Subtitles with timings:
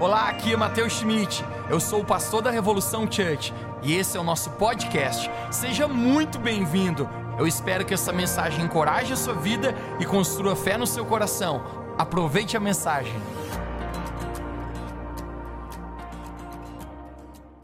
[0.00, 1.44] Olá, aqui é Matheus Schmidt.
[1.68, 3.52] Eu sou o pastor da Revolução Church
[3.82, 5.30] e esse é o nosso podcast.
[5.52, 7.06] Seja muito bem-vindo.
[7.38, 11.62] Eu espero que essa mensagem encoraje a sua vida e construa fé no seu coração.
[11.98, 13.12] Aproveite a mensagem.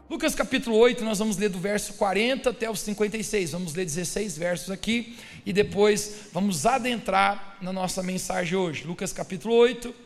[0.07, 3.51] Lucas capítulo 8, nós vamos ler do verso 40 até o 56.
[3.53, 8.85] Vamos ler 16 versos aqui e depois vamos adentrar na nossa mensagem hoje.
[8.85, 10.05] Lucas capítulo 8,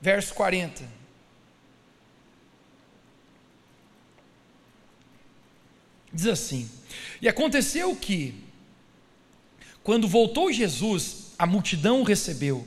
[0.00, 0.84] verso 40.
[6.12, 6.68] Diz assim:
[7.20, 8.34] E aconteceu que,
[9.82, 12.66] quando voltou Jesus, a multidão o recebeu,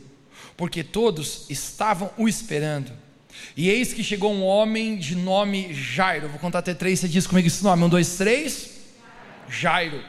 [0.55, 2.91] porque todos estavam o esperando.
[3.55, 6.29] E eis que chegou um homem de nome Jairo.
[6.29, 8.79] vou contar até três, você diz comigo esse nome: um, dois, três.
[9.49, 10.01] Jairo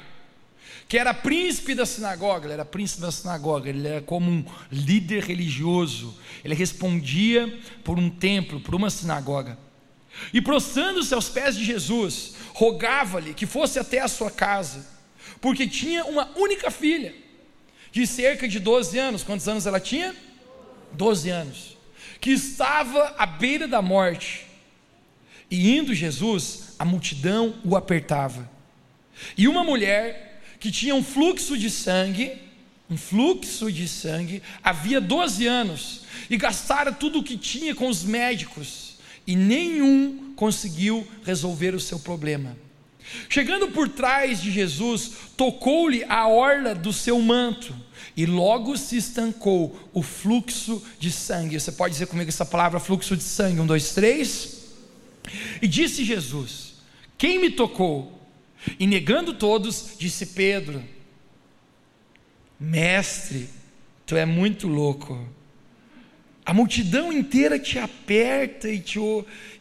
[0.92, 5.24] que era príncipe da sinagoga, ele era príncipe da sinagoga, ele era como um líder
[5.24, 6.14] religioso,
[6.44, 9.56] ele respondia por um templo, por uma sinagoga.
[10.34, 14.86] E prostrando-se aos pés de Jesus, rogava-lhe que fosse até a sua casa,
[15.40, 17.14] porque tinha uma única filha,
[17.90, 19.22] de cerca de 12 anos.
[19.22, 20.14] Quantos anos ela tinha?
[20.92, 21.78] 12 anos.
[22.20, 24.44] Que estava à beira da morte.
[25.50, 28.46] E indo Jesus, a multidão o apertava.
[29.38, 30.31] E uma mulher
[30.62, 32.34] que tinha um fluxo de sangue,
[32.88, 38.04] um fluxo de sangue, havia 12 anos, e gastara tudo o que tinha com os
[38.04, 38.96] médicos,
[39.26, 42.56] e nenhum conseguiu resolver o seu problema.
[43.28, 47.74] Chegando por trás de Jesus, tocou-lhe a orla do seu manto,
[48.16, 51.58] e logo se estancou o fluxo de sangue.
[51.58, 53.58] Você pode dizer comigo essa palavra, fluxo de sangue?
[53.58, 54.62] Um, dois, três.
[55.60, 56.74] E disse Jesus:
[57.18, 58.21] Quem me tocou?
[58.78, 60.82] E negando todos, disse Pedro:
[62.58, 63.48] Mestre,
[64.06, 65.18] tu é muito louco.
[66.44, 68.98] A multidão inteira te aperta e, te,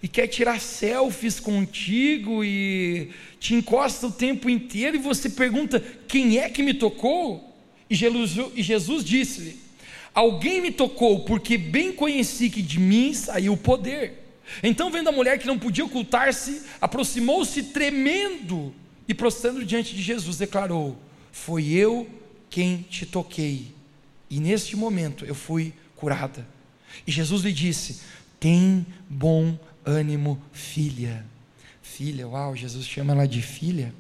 [0.02, 6.40] e quer tirar selfies contigo e te encosta o tempo inteiro e você pergunta: quem
[6.40, 7.56] é que me tocou?
[7.90, 9.60] E Jesus, e Jesus disse-lhe:
[10.14, 14.22] Alguém me tocou, porque bem conheci que de mim saiu o poder.
[14.64, 18.74] Então, vendo a mulher que não podia ocultar-se, aproximou-se tremendo
[19.12, 20.98] e prostrando diante de Jesus, declarou:
[21.34, 22.10] Foi eu
[22.50, 23.76] quem te toquei,
[24.30, 26.48] e neste momento eu fui curada.
[27.06, 28.04] E Jesus lhe disse:
[28.40, 31.26] Tem bom ânimo, filha.
[31.82, 33.94] Filha, uau, Jesus chama ela de filha.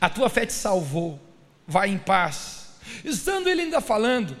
[0.00, 1.20] A tua fé te salvou,
[1.68, 2.70] vai em paz.
[3.04, 4.34] Estando ele ainda falando,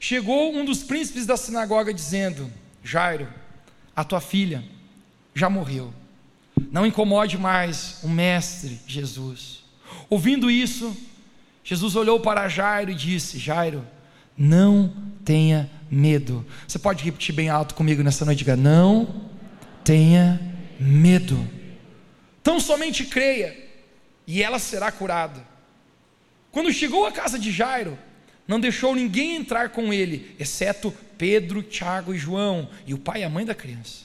[0.00, 2.50] chegou um dos príncipes da sinagoga dizendo:
[2.82, 3.28] Jairo,
[3.94, 4.64] a tua filha
[5.34, 5.92] já morreu
[6.70, 9.64] não incomode mais o Mestre Jesus.
[10.08, 10.96] Ouvindo isso,
[11.64, 13.86] Jesus olhou para Jairo e disse: Jairo,
[14.36, 14.94] não
[15.24, 16.46] tenha medo.
[16.66, 18.38] Você pode repetir bem alto comigo nessa noite?
[18.38, 19.28] Diga: Não
[19.84, 20.40] tenha
[20.78, 21.48] medo.
[22.42, 23.56] Tão somente creia,
[24.26, 25.44] e ela será curada.
[26.52, 27.98] Quando chegou à casa de Jairo,
[28.46, 33.24] não deixou ninguém entrar com ele, exceto Pedro, Tiago e João, e o pai e
[33.24, 34.04] a mãe da criança.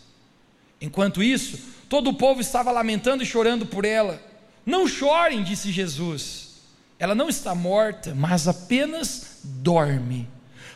[0.81, 1.59] Enquanto isso,
[1.91, 4.23] Todo o povo estava lamentando e chorando por ela.
[4.65, 6.61] Não chorem, disse Jesus.
[6.97, 10.25] Ela não está morta, mas apenas dorme.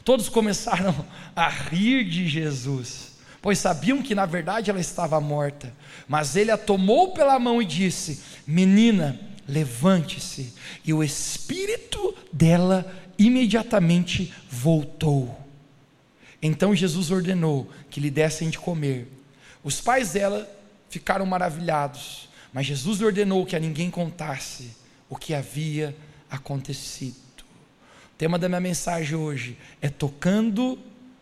[0.04, 0.94] Todos começaram
[1.34, 5.74] a rir de Jesus, pois sabiam que na verdade ela estava morta.
[6.06, 10.54] Mas ele a tomou pela mão e disse: Menina, levante-se.
[10.84, 15.34] E o espírito dela imediatamente voltou.
[16.42, 19.08] Então Jesus ordenou que lhe dessem de comer.
[19.64, 20.54] Os pais dela
[20.90, 24.72] ficaram maravilhados, mas Jesus ordenou que a ninguém contasse
[25.10, 25.96] o que havia
[26.30, 27.16] acontecido.
[28.14, 30.80] O tema da minha mensagem hoje é tocando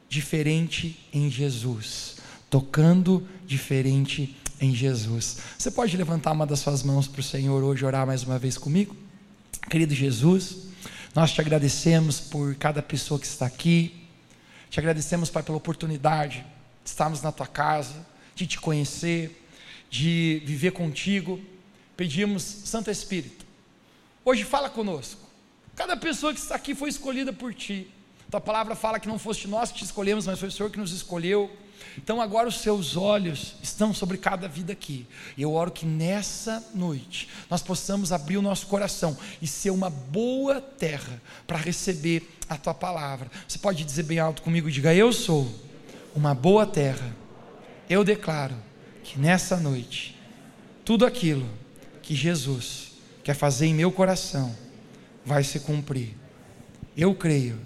[0.08, 2.18] diferente em Jesus.
[2.50, 5.40] Tocando diferente em Jesus.
[5.58, 8.58] Você pode levantar uma das suas mãos para o Senhor hoje orar mais uma vez
[8.58, 8.96] comigo?
[9.70, 10.68] Querido Jesus,
[11.16, 14.08] nós te agradecemos por cada pessoa que está aqui.
[14.70, 16.46] Te agradecemos, Pai, pela oportunidade
[16.84, 18.06] de estarmos na tua casa,
[18.36, 19.43] de te conhecer
[19.94, 21.40] de viver contigo.
[21.96, 23.46] Pedimos, Santo Espírito,
[24.26, 25.22] hoje fala conosco.
[25.76, 27.88] Cada pessoa que está aqui foi escolhida por ti.
[28.32, 30.80] Tua palavra fala que não foste nós que te escolhemos, mas foi o Senhor que
[30.80, 31.48] nos escolheu.
[31.96, 35.06] Então agora os seus olhos estão sobre cada vida aqui.
[35.38, 39.92] E eu oro que nessa noite nós possamos abrir o nosso coração e ser uma
[39.92, 43.30] boa terra para receber a tua palavra.
[43.48, 45.48] Você pode dizer bem alto comigo, diga: Eu sou
[46.16, 47.16] uma boa terra.
[47.88, 48.56] Eu declaro
[49.04, 50.18] que nessa noite,
[50.86, 51.48] tudo aquilo
[52.02, 54.56] que Jesus quer fazer em meu coração
[55.26, 56.16] vai se cumprir.
[56.96, 57.60] Eu creio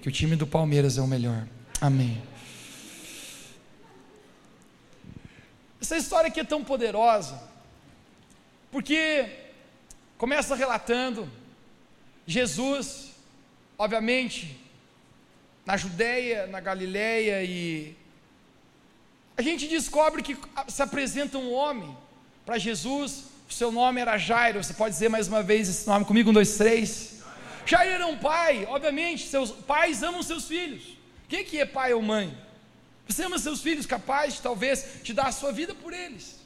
[0.00, 1.46] que o time do Palmeiras é o melhor.
[1.80, 2.22] Amém.
[5.80, 7.42] Essa história aqui é tão poderosa,
[8.70, 9.28] porque
[10.16, 11.28] começa relatando
[12.26, 13.10] Jesus,
[13.78, 14.60] obviamente,
[15.64, 17.96] na Judéia, na Galiléia e
[19.40, 20.36] a gente descobre que
[20.68, 21.96] se apresenta um homem
[22.44, 26.04] para Jesus, o seu nome era Jairo, você pode dizer mais uma vez esse nome
[26.04, 27.22] comigo, um, dois, três.
[27.64, 30.82] Jairo era um pai, obviamente, seus pais amam seus filhos.
[31.26, 32.36] Quem que é pai ou mãe?
[33.08, 36.38] Você ama seus filhos, capaz de talvez te dar a sua vida por eles.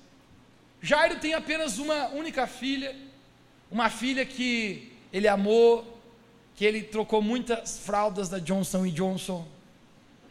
[0.80, 2.94] Jairo tem apenas uma única filha,
[3.72, 6.00] uma filha que ele amou,
[6.54, 9.44] que ele trocou muitas fraldas da Johnson Johnson,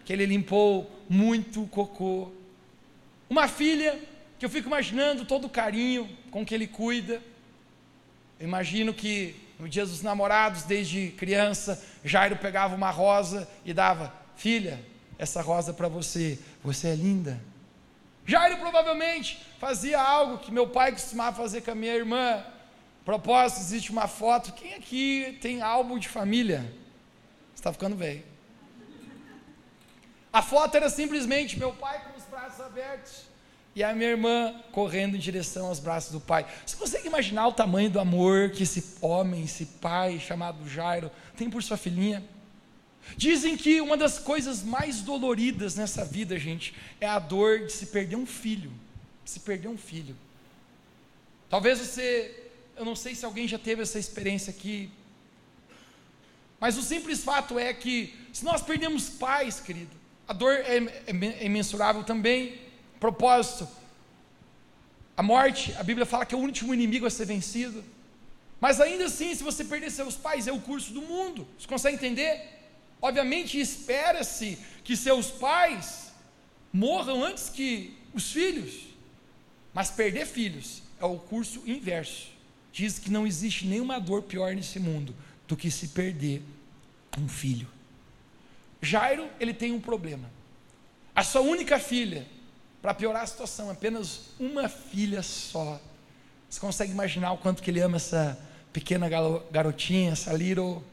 [0.05, 2.31] que ele limpou muito cocô.
[3.29, 3.99] Uma filha
[4.37, 7.21] que eu fico imaginando todo o carinho com que ele cuida.
[8.39, 14.13] Eu imagino que no dia dos namorados, desde criança, Jairo pegava uma rosa e dava:
[14.35, 14.79] Filha,
[15.17, 17.41] essa rosa para você, você é linda.
[18.25, 22.43] Jairo provavelmente fazia algo que meu pai costumava fazer com a minha irmã.
[23.05, 24.53] Propósito, existe uma foto.
[24.53, 26.73] Quem aqui tem álbum de família?
[27.53, 28.23] Está ficando velho.
[30.31, 32.12] A foto era simplesmente meu pai com
[32.73, 33.25] abertos
[33.75, 36.45] e a minha irmã correndo em direção aos braços do pai.
[36.65, 41.51] Você consegue imaginar o tamanho do amor que esse homem, esse pai chamado Jairo, tem
[41.51, 42.23] por sua filhinha?
[43.15, 47.87] Dizem que uma das coisas mais doloridas nessa vida, gente, é a dor de se
[47.87, 48.71] perder um filho.
[49.23, 50.15] Se perder um filho.
[51.47, 54.89] Talvez você, eu não sei se alguém já teve essa experiência aqui,
[56.59, 61.41] mas o simples fato é que, se nós perdemos pais, querido, a dor é, é,
[61.41, 62.62] é imensurável também.
[63.03, 63.67] Propósito,
[65.17, 67.83] a morte, a Bíblia fala que é o último inimigo a ser vencido.
[68.61, 71.45] Mas ainda assim, se você perder seus pais, é o curso do mundo.
[71.59, 72.47] Você consegue entender?
[73.01, 76.13] Obviamente, espera-se que seus pais
[76.71, 78.87] morram antes que os filhos,
[79.73, 82.29] mas perder filhos é o curso inverso.
[82.71, 85.13] Diz que não existe nenhuma dor pior nesse mundo
[85.45, 86.41] do que se perder
[87.19, 87.67] um filho.
[88.81, 90.31] Jairo, ele tem um problema.
[91.13, 92.25] A sua única filha,
[92.83, 95.81] para piorar a situação, apenas uma filha só.
[96.47, 98.37] Você consegue imaginar o quanto que ele ama essa
[98.71, 99.09] pequena
[99.49, 100.83] garotinha, essa little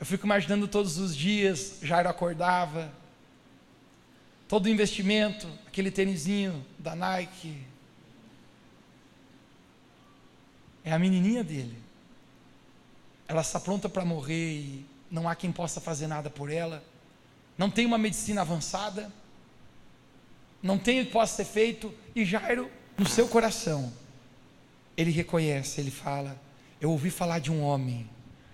[0.00, 2.92] eu fico imaginando todos os dias, Jairo acordava,
[4.46, 7.66] todo o investimento, aquele tênisinho da Nike.
[10.84, 11.76] É a menininha dele.
[13.26, 16.82] Ela está pronta para morrer e não há quem possa fazer nada por ela.
[17.58, 19.12] Não tem uma medicina avançada.
[20.62, 21.94] Não tem o que possa ser feito.
[22.14, 23.92] E Jairo, no seu coração,
[24.96, 26.40] ele reconhece, ele fala:
[26.80, 28.08] Eu ouvi falar de um homem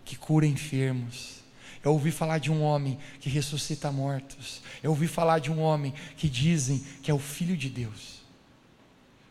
[0.04, 1.42] que cura enfermos.
[1.82, 4.62] Eu ouvi falar de um homem que ressuscita mortos.
[4.82, 8.22] Eu ouvi falar de um homem que dizem que é o Filho de Deus.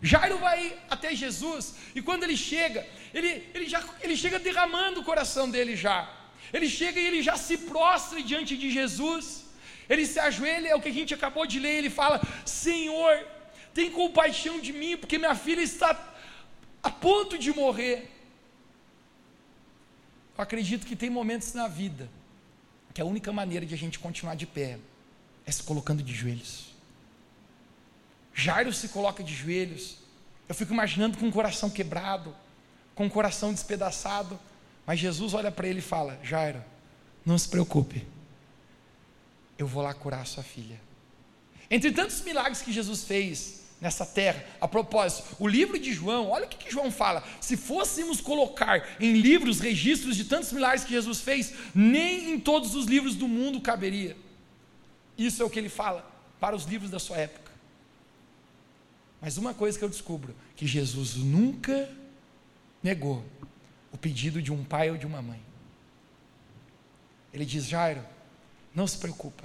[0.02, 5.04] Jairo vai até Jesus e quando ele chega, ele, ele, já, ele chega derramando o
[5.04, 6.12] coração dele já.
[6.52, 9.43] Ele chega e ele já se prostra diante de Jesus.
[9.90, 11.78] Ele se ajoelha, é o que a gente acabou de ler.
[11.80, 13.26] Ele fala: Senhor,
[13.74, 15.98] tem compaixão de mim, porque minha filha está
[16.82, 18.10] a ponto de morrer.
[20.38, 22.10] Eu acredito que tem momentos na vida
[22.94, 24.78] que a única maneira de a gente continuar de pé
[25.46, 26.74] é se colocando de joelhos.
[28.34, 29.98] Jairo se coloca de joelhos.
[30.48, 32.36] Eu fico imaginando com o coração quebrado,
[32.96, 34.40] com o coração despedaçado.
[34.86, 36.64] Mas Jesus olha para ele e fala: Jairo,
[37.26, 38.06] não se preocupe,
[39.64, 40.80] eu vou lá curar a sua filha.
[41.72, 44.46] Entre tantos milagres que Jesus fez, nessa terra.
[44.62, 47.22] A propósito, o livro de João, olha o que, que João fala.
[47.42, 52.76] Se fôssemos colocar em livros registros de tantos milagres que Jesus fez, nem em todos
[52.76, 54.16] os livros do mundo caberia.
[55.18, 57.52] Isso é o que ele fala para os livros da sua época.
[59.22, 61.90] Mas uma coisa que eu descubro, que Jesus nunca
[62.82, 63.24] negou
[63.92, 65.42] o pedido de um pai ou de uma mãe.
[67.34, 68.04] Ele diz: Jairo,
[68.74, 69.44] não se preocupa,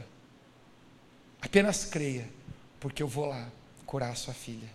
[1.41, 2.29] apenas creia,
[2.81, 3.51] porque eu vou lá
[3.87, 4.69] curar a sua filha.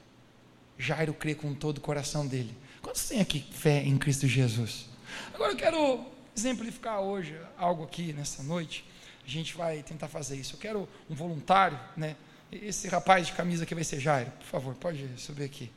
[0.77, 2.55] Jairo crê com todo o coração dele.
[2.81, 4.87] Quantos têm aqui fé em Cristo Jesus?
[5.33, 6.05] Agora eu quero
[6.35, 8.85] exemplificar hoje algo aqui nessa noite.
[9.25, 10.55] A gente vai tentar fazer isso.
[10.55, 12.15] Eu quero um voluntário, né?
[12.51, 14.31] Esse rapaz de camisa aqui vai ser Jairo.
[14.31, 15.71] Por favor, pode subir aqui.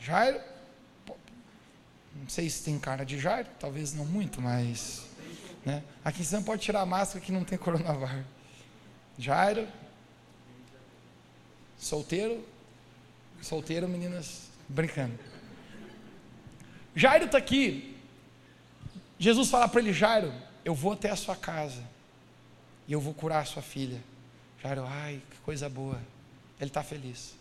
[0.00, 0.40] Jairo,
[2.14, 5.06] não sei se tem cara de Jairo, talvez não muito, mas
[5.64, 5.82] né?
[6.04, 8.24] aqui você não pode tirar a máscara que não tem coronavírus.
[9.18, 9.66] Jairo,
[11.78, 12.44] solteiro,
[13.42, 15.18] Solteiro, meninas brincando.
[16.94, 17.96] Jairo está aqui.
[19.18, 20.32] Jesus fala para ele: Jairo,
[20.64, 21.82] eu vou até a sua casa
[22.86, 24.00] e eu vou curar a sua filha.
[24.62, 26.00] Jairo, ai, que coisa boa.
[26.60, 27.34] Ele está feliz.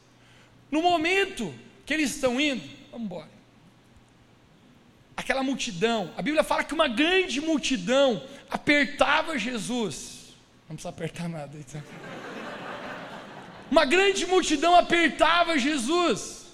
[0.72, 1.54] No momento
[1.86, 3.39] que eles estão indo, vamos embora.
[5.20, 10.34] Aquela multidão, a Bíblia fala que uma grande multidão apertava Jesus.
[10.70, 11.84] Não precisa apertar nada, então.
[13.70, 16.46] Uma grande multidão apertava Jesus.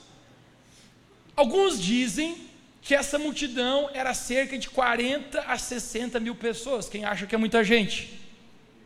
[1.35, 2.35] Alguns dizem
[2.81, 6.89] que essa multidão era cerca de 40 a 60 mil pessoas.
[6.89, 8.19] Quem acha que é muita gente?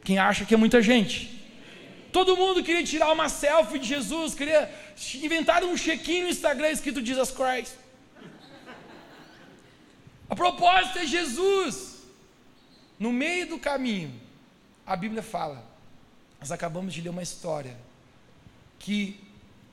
[0.03, 1.41] Quem acha que é muita gente?
[2.11, 4.69] Todo mundo queria tirar uma selfie de Jesus, queria
[5.23, 7.75] inventar um check-in no Instagram escrito Jesus Christ.
[10.29, 12.03] A propósito é Jesus.
[12.99, 14.13] No meio do caminho,
[14.85, 15.63] a Bíblia fala,
[16.39, 17.75] nós acabamos de ler uma história,
[18.77, 19.19] que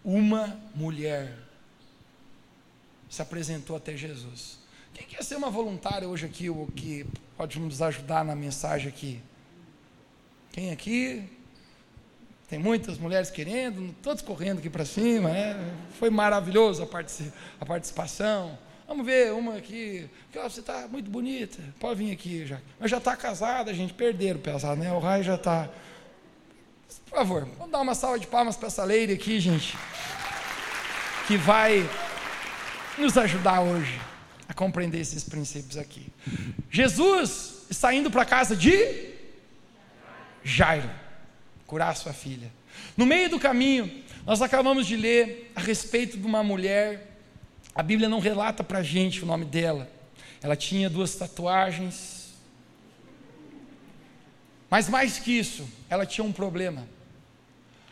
[0.05, 1.37] uma mulher
[3.09, 4.59] se apresentou até Jesus.
[4.95, 9.21] Quem quer ser uma voluntária hoje aqui, ou que pode nos ajudar na mensagem aqui?
[10.53, 11.29] Quem aqui?
[12.49, 15.55] Tem muitas mulheres querendo, todos correndo aqui para cima, né?
[15.99, 16.87] Foi maravilhoso a,
[17.61, 18.57] a participação.
[18.87, 20.09] Vamos ver uma aqui.
[20.33, 21.59] você está muito bonita.
[21.81, 22.61] Pode vir aqui já.
[22.79, 23.93] Mas já está casada, gente.
[23.93, 24.93] Perderam pesado, né?
[24.93, 25.69] O raio já está.
[27.09, 29.77] Por favor, vamos dar uma salva de palmas para essa lady aqui, gente.
[31.27, 31.89] Que vai
[32.97, 34.01] nos ajudar hoje
[34.49, 36.07] a compreender esses princípios aqui.
[36.71, 39.15] Jesus está indo para a casa de
[40.45, 40.89] Jairo
[41.67, 42.51] curar sua filha.
[42.97, 47.16] No meio do caminho, nós acabamos de ler a respeito de uma mulher,
[47.77, 49.87] a Bíblia não relata para a gente o nome dela.
[50.43, 52.35] Ela tinha duas tatuagens,
[54.71, 56.89] mas mais que isso, ela tinha um problema.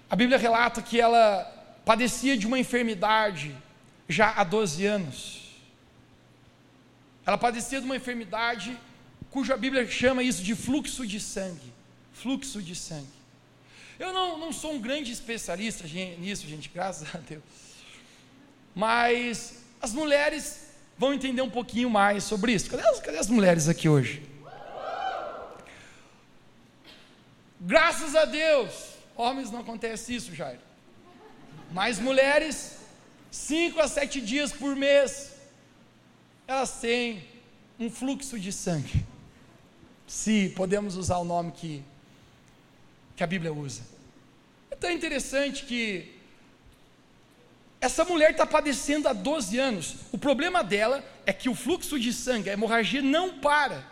[0.09, 1.45] A Bíblia relata que ela
[1.85, 3.55] padecia de uma enfermidade
[4.09, 5.43] já há 12 anos.
[7.27, 8.79] Ela padecia de uma enfermidade
[9.31, 11.73] cuja Bíblia chama isso de fluxo de sangue.
[12.15, 13.07] Fluxo de sangue.
[13.99, 17.43] Eu não, não sou um grande especialista nisso, gente, graças a Deus.
[18.75, 22.71] Mas as mulheres vão entender um pouquinho mais sobre isso.
[22.71, 24.23] Cadê as, cadê as mulheres aqui hoje?
[27.61, 28.73] Graças a Deus,
[29.15, 30.61] homens não acontece isso, Jairo.
[31.71, 32.79] Mas mulheres
[33.31, 35.33] cinco a sete dias por mês,
[36.47, 37.27] elas têm
[37.79, 39.05] um fluxo de sangue.
[40.07, 41.83] Se podemos usar o nome que,
[43.17, 43.83] que a Bíblia usa.
[44.71, 46.14] É tão interessante que
[47.85, 49.97] essa mulher está padecendo há 12 anos.
[50.11, 53.85] O problema dela é que o fluxo de sangue, a hemorragia não para.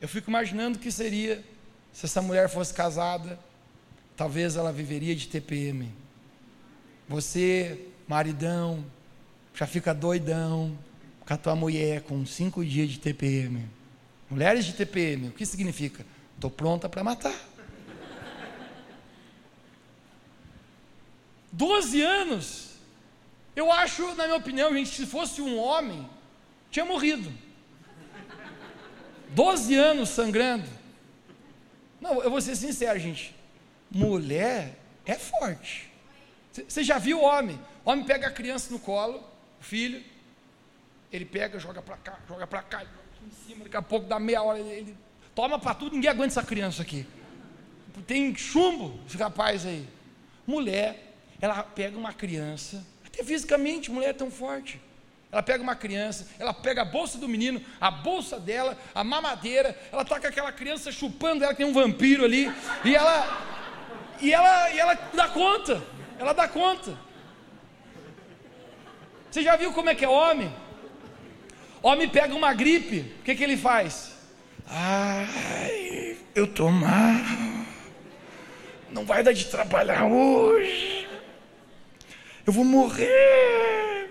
[0.00, 1.44] Eu fico imaginando o que seria
[1.92, 3.38] se essa mulher fosse casada,
[4.16, 5.92] talvez ela viveria de TPM.
[7.06, 8.82] Você maridão,
[9.54, 10.76] já fica doidão
[11.26, 13.68] com a tua mulher com cinco dias de TPM.
[14.30, 16.06] Mulheres de TPM, o que significa?
[16.36, 17.34] Estou pronta para matar.
[21.52, 22.72] Doze anos.
[23.54, 26.08] Eu acho, na minha opinião, gente, se fosse um homem,
[26.70, 27.30] tinha morrido.
[29.28, 30.68] Doze anos sangrando.
[32.00, 33.36] Não, eu vou ser sincero, gente.
[33.90, 35.92] Mulher é forte.
[36.50, 37.60] Você já viu homem?
[37.84, 39.22] Homem pega a criança no colo,
[39.60, 40.02] o filho,
[41.12, 44.42] ele pega, joga para cá, joga para cá, em cima, daqui a pouco dá meia
[44.42, 44.96] hora, ele, ele
[45.34, 47.06] toma para tudo, ninguém aguenta essa criança aqui.
[48.06, 49.86] Tem chumbo esse rapaz aí.
[50.46, 51.11] Mulher,
[51.42, 54.80] ela pega uma criança, até fisicamente, mulher é tão forte.
[55.32, 59.76] Ela pega uma criança, ela pega a bolsa do menino, a bolsa dela, a mamadeira,
[59.90, 62.48] ela tá com aquela criança chupando ela que tem um vampiro ali,
[62.84, 63.58] e ela
[64.20, 65.82] e ela e ela dá conta.
[66.16, 66.96] Ela dá conta.
[69.28, 70.54] Você já viu como é que é homem?
[71.82, 74.16] Homem pega uma gripe, o que, que ele faz?
[74.68, 77.16] Ai, eu tô mal.
[78.90, 81.01] Não vai dar de trabalhar hoje.
[82.46, 84.10] Eu vou morrer.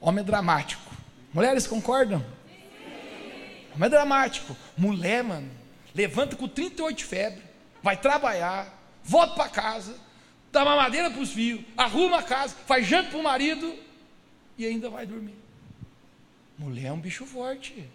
[0.00, 0.94] Homem é dramático.
[1.32, 2.24] Mulheres concordam?
[3.74, 4.56] Homem é dramático.
[4.76, 5.50] Mulher, mano,
[5.94, 7.42] levanta com 38 de febre,
[7.82, 9.96] vai trabalhar, volta para casa,
[10.52, 13.74] dá mamadeira para os filhos, arruma a casa, faz janta para o marido
[14.56, 15.34] e ainda vai dormir.
[16.56, 17.88] Mulher é um bicho forte.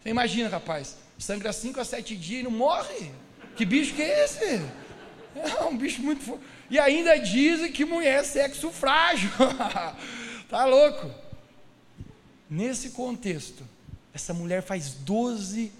[0.00, 3.10] Você imagina, rapaz, sangra 5 a 7 dias e não morre.
[3.56, 4.62] Que bicho que é esse?
[5.34, 6.44] É um bicho muito forte.
[6.70, 9.30] E ainda dizem que mulher é sexo frágil.
[10.48, 11.10] tá louco?
[12.48, 13.64] Nesse contexto,
[14.12, 15.72] essa mulher faz 12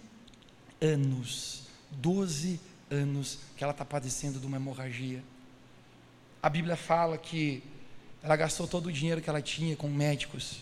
[0.80, 5.23] anos, 12 anos que ela está padecendo de uma hemorragia.
[6.42, 7.62] A Bíblia fala que
[8.23, 10.61] ela gastou todo o dinheiro que ela tinha com médicos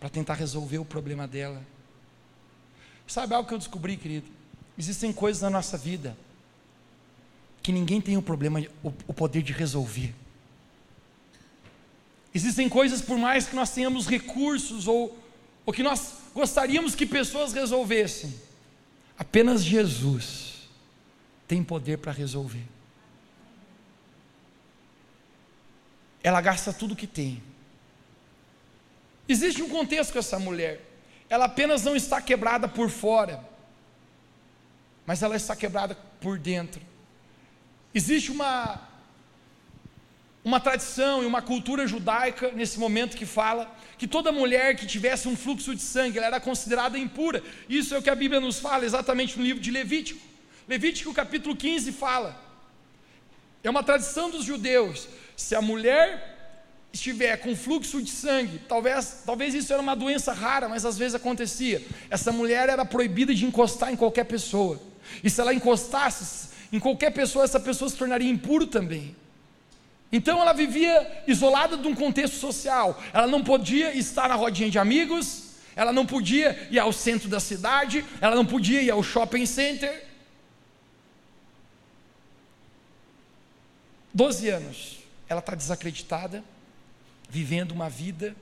[0.00, 1.62] para tentar resolver o problema dela.
[3.06, 4.26] Sabe algo que eu descobri, querido?
[4.76, 6.16] Existem coisas na nossa vida
[7.62, 10.14] que ninguém tem o problema, o, o poder de resolver.
[12.34, 15.16] Existem coisas, por mais que nós tenhamos recursos ou,
[15.64, 18.34] ou que nós gostaríamos que pessoas resolvessem,
[19.18, 20.68] apenas Jesus
[21.46, 22.64] tem poder para resolver.
[26.22, 27.42] Ela gasta tudo que tem.
[29.28, 30.80] Existe um contexto com essa mulher.
[31.28, 33.42] Ela apenas não está quebrada por fora,
[35.04, 36.91] mas ela está quebrada por dentro.
[37.94, 38.80] Existe uma
[40.44, 45.28] uma tradição e uma cultura judaica nesse momento que fala que toda mulher que tivesse
[45.28, 47.42] um fluxo de sangue era considerada impura.
[47.68, 50.20] Isso é o que a Bíblia nos fala exatamente no livro de Levítico.
[50.66, 52.36] Levítico capítulo 15 fala.
[53.62, 55.06] É uma tradição dos judeus.
[55.36, 56.30] Se a mulher
[56.92, 61.14] estiver com fluxo de sangue, talvez, talvez isso era uma doença rara, mas às vezes
[61.14, 61.80] acontecia.
[62.10, 64.80] Essa mulher era proibida de encostar em qualquer pessoa.
[65.22, 69.14] E se ela encostasse em qualquer pessoa, essa pessoa se tornaria impuro também.
[70.10, 73.00] Então ela vivia isolada de um contexto social.
[73.12, 77.40] Ela não podia estar na rodinha de amigos, ela não podia ir ao centro da
[77.40, 80.06] cidade, ela não podia ir ao shopping center.
[84.12, 84.98] Doze anos,
[85.28, 86.44] ela está desacreditada,
[87.28, 88.36] vivendo uma vida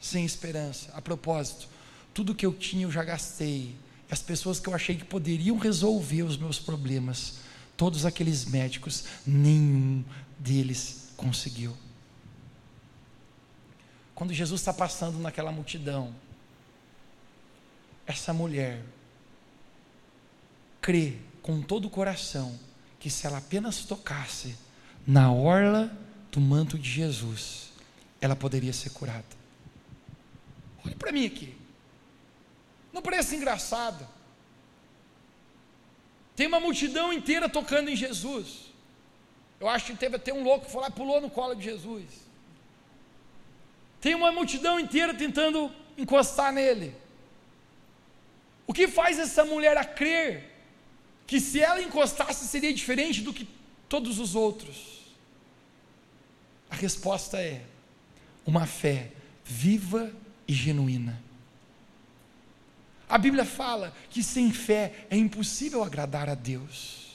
[0.00, 0.90] sem esperança.
[0.94, 1.68] A propósito,
[2.14, 3.74] tudo que eu tinha eu já gastei.
[4.12, 7.38] As pessoas que eu achei que poderiam resolver os meus problemas,
[7.78, 10.04] todos aqueles médicos, nenhum
[10.38, 11.74] deles conseguiu.
[14.14, 16.14] Quando Jesus está passando naquela multidão,
[18.06, 18.84] essa mulher
[20.78, 22.60] crê com todo o coração
[23.00, 24.58] que se ela apenas tocasse
[25.06, 25.90] na orla
[26.30, 27.72] do manto de Jesus,
[28.20, 29.24] ela poderia ser curada.
[30.84, 31.61] Olhe para mim aqui.
[32.92, 34.06] Não parece engraçado?
[36.36, 38.72] Tem uma multidão inteira tocando em Jesus.
[39.60, 42.04] Eu acho que teve até um louco que foi lá pulou no colo de Jesus.
[44.00, 46.94] Tem uma multidão inteira tentando encostar nele.
[48.66, 50.50] O que faz essa mulher a crer
[51.26, 53.48] que se ela encostasse seria diferente do que
[53.88, 55.02] todos os outros?
[56.68, 57.62] A resposta é
[58.44, 59.12] uma fé
[59.44, 60.12] viva
[60.48, 61.22] e genuína.
[63.12, 67.12] A Bíblia fala que sem fé é impossível agradar a Deus.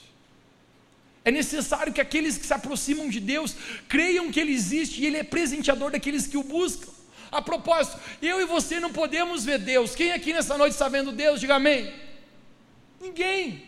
[1.24, 3.56] É necessário que aqueles que se aproximam de Deus
[3.88, 6.92] creiam que Ele existe e Ele é presenteador daqueles que o buscam.
[7.32, 9.96] A propósito, eu e você não podemos ver Deus.
[9.96, 11.40] Quem aqui nessa noite está vendo Deus?
[11.40, 11.92] Diga amém.
[13.00, 13.64] Ninguém.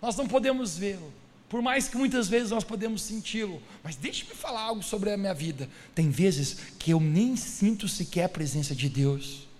[0.00, 1.12] Nós não podemos vê-lo.
[1.48, 3.60] Por mais que muitas vezes nós podemos senti-lo.
[3.82, 5.68] Mas deixe-me falar algo sobre a minha vida.
[5.96, 9.50] Tem vezes que eu nem sinto sequer a presença de Deus.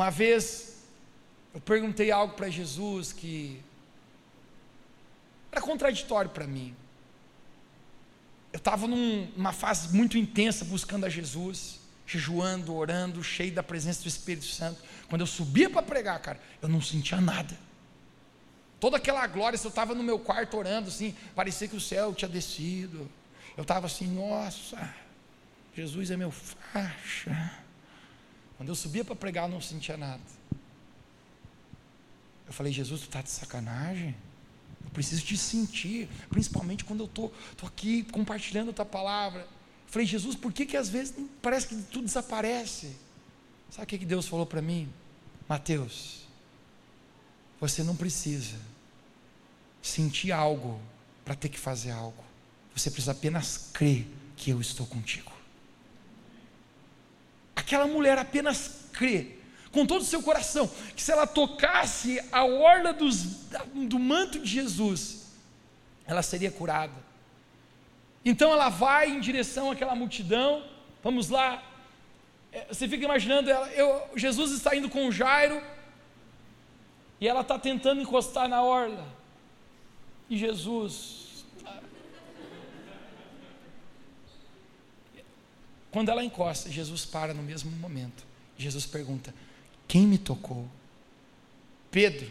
[0.00, 0.76] Uma vez
[1.52, 3.60] eu perguntei algo para Jesus que
[5.52, 6.74] era contraditório para mim.
[8.50, 14.08] Eu estava numa fase muito intensa buscando a Jesus, jejuando, orando, cheio da presença do
[14.08, 14.82] Espírito Santo.
[15.06, 17.54] Quando eu subia para pregar, cara, eu não sentia nada.
[18.80, 22.14] Toda aquela glória, se eu estava no meu quarto orando, assim, parecia que o céu
[22.14, 23.06] tinha descido.
[23.54, 24.94] Eu estava assim, nossa,
[25.76, 27.60] Jesus é meu faixa.
[28.60, 30.20] Quando eu subia para pregar, eu não sentia nada.
[32.46, 34.14] Eu falei, Jesus, tu está de sacanagem?
[34.84, 39.40] Eu preciso te sentir, principalmente quando eu estou tô, tô aqui compartilhando a tua palavra.
[39.40, 39.48] Eu
[39.86, 42.94] falei, Jesus, por que, que às vezes parece que tudo desaparece?
[43.70, 44.92] Sabe o que, que Deus falou para mim?
[45.48, 46.26] Mateus,
[47.58, 48.58] você não precisa
[49.80, 50.78] sentir algo
[51.24, 52.22] para ter que fazer algo.
[52.76, 55.29] Você precisa apenas crer que eu estou contigo.
[57.60, 59.36] Aquela mulher apenas crê
[59.70, 63.22] com todo o seu coração, que se ela tocasse a orla dos,
[63.72, 65.30] do manto de Jesus,
[66.06, 66.94] ela seria curada.
[68.24, 70.64] Então ela vai em direção àquela multidão,
[71.04, 71.62] vamos lá,
[72.50, 75.62] é, você fica imaginando, ela, eu, Jesus está indo com Jairo,
[77.20, 79.06] e ela está tentando encostar na orla,
[80.30, 81.19] e Jesus,
[85.90, 88.24] quando ela encosta, Jesus para no mesmo momento,
[88.56, 89.34] Jesus pergunta:
[89.88, 90.68] quem me tocou?
[91.90, 92.30] Pedro.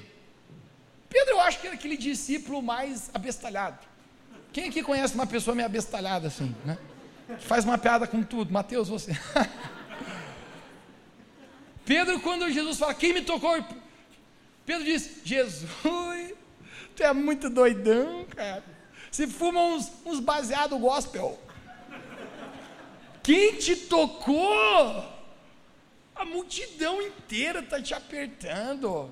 [1.10, 3.80] Pedro, eu acho que era aquele discípulo mais abestalhado.
[4.54, 6.78] Quem aqui conhece uma pessoa meio abestalhada assim, né?
[7.28, 8.52] Que faz uma piada com tudo.
[8.52, 9.12] Mateus, você.
[11.86, 13.64] Pedro, quando Jesus fala, quem me tocou?
[14.66, 16.34] Pedro diz, Jesus,
[16.96, 18.64] tu é muito doidão, cara.
[19.12, 21.40] Se fuma uns, uns baseado gospel.
[23.24, 25.06] Quem te tocou?
[26.16, 29.10] A multidão inteira está te apertando.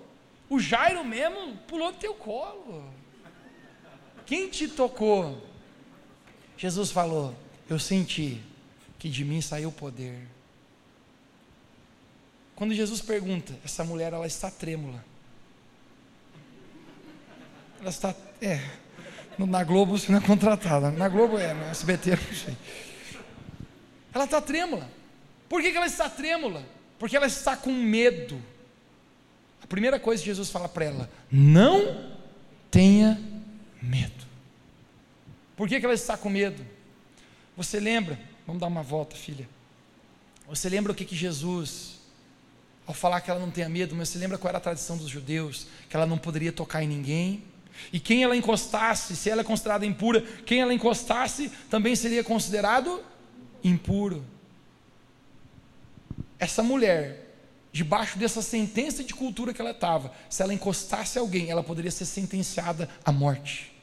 [0.50, 2.84] O Jairo mesmo pulou do teu colo.
[4.26, 5.42] Quem te tocou?
[6.58, 7.36] Jesus falou:
[7.70, 8.42] Eu senti
[9.00, 10.28] que de mim saiu o poder.
[12.56, 15.06] Quando Jesus pergunta, essa mulher ela está trêmula.
[17.80, 18.60] Ela está, é,
[19.38, 20.90] na Globo você não é contratada.
[20.90, 22.58] Na Globo é, na SBT não sei.
[24.18, 24.90] Ela está trêmula.
[25.48, 26.66] Por que, que ela está trêmula?
[26.98, 28.42] Porque ela está com medo.
[29.62, 32.16] A primeira coisa que Jesus fala para ela: não
[32.72, 33.22] tenha
[33.80, 34.26] medo.
[35.56, 36.66] Por que, que ela está com medo?
[37.56, 38.20] Você lembra?
[38.48, 39.48] Vamos dar uma volta, filha.
[40.48, 42.00] Você lembra o que, que Jesus,
[42.88, 45.10] ao falar que ela não tenha medo, mas você lembra qual era a tradição dos
[45.10, 45.68] judeus?
[45.88, 47.44] Que ela não poderia tocar em ninguém,
[47.94, 53.04] e quem ela encostasse, se ela é considerada impura, quem ela encostasse também seria considerado
[53.68, 54.26] impuro.
[56.40, 57.36] Essa mulher,
[57.72, 62.06] debaixo dessa sentença de cultura que ela estava, se ela encostasse alguém, ela poderia ser
[62.06, 63.74] sentenciada à morte.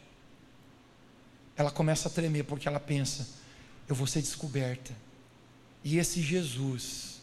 [1.57, 3.29] Ela começa a tremer porque ela pensa:
[3.89, 4.93] eu vou ser descoberta.
[5.83, 7.21] E esse Jesus,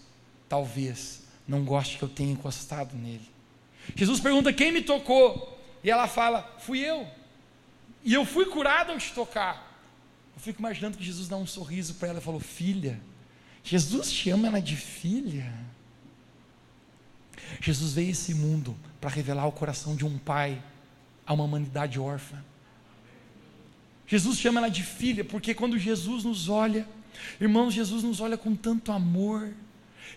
[0.47, 3.29] talvez, não goste que eu tenha encostado nele.
[3.95, 5.59] Jesus pergunta: quem me tocou?
[5.83, 7.07] E ela fala: Fui eu.
[8.03, 9.70] E eu fui curado ao te tocar.
[10.35, 12.99] Eu fico imaginando que Jesus dá um sorriso para ela e falou: Filha,
[13.63, 15.53] Jesus te ama ela de filha.
[17.59, 20.61] Jesus veio a esse mundo para revelar o coração de um pai
[21.25, 22.43] a uma humanidade órfã.
[24.07, 26.87] Jesus chama ela de filha, porque quando Jesus nos olha,
[27.39, 29.53] irmãos, Jesus nos olha com tanto amor,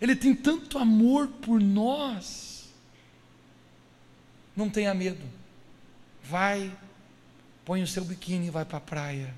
[0.00, 2.72] Ele tem tanto amor por nós.
[4.57, 5.24] Não tenha medo,
[6.24, 6.74] Vai,
[7.64, 9.35] põe o seu biquíni e vai para a praia.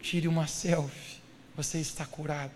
[0.00, 1.20] Tire uma selfie.
[1.56, 2.54] Você está curado.